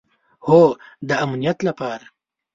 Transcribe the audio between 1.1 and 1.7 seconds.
امنیت